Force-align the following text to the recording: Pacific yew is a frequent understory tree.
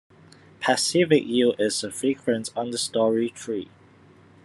Pacific 0.61 1.21
yew 1.27 1.53
is 1.59 1.83
a 1.83 1.91
frequent 1.91 2.49
understory 2.55 3.31
tree. 3.35 3.69